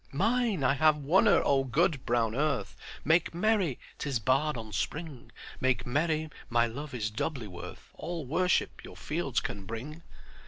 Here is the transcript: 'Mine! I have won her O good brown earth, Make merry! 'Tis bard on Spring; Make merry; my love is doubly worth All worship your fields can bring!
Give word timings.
'Mine! 0.11 0.63
I 0.63 0.73
have 0.73 0.97
won 0.97 1.27
her 1.27 1.43
O 1.45 1.63
good 1.63 2.07
brown 2.07 2.33
earth, 2.33 2.75
Make 3.05 3.35
merry! 3.35 3.77
'Tis 3.99 4.17
bard 4.17 4.57
on 4.57 4.73
Spring; 4.73 5.31
Make 5.59 5.85
merry; 5.85 6.31
my 6.49 6.65
love 6.65 6.95
is 6.95 7.11
doubly 7.11 7.45
worth 7.47 7.91
All 7.93 8.25
worship 8.25 8.83
your 8.83 8.97
fields 8.97 9.39
can 9.41 9.65
bring! 9.67 10.01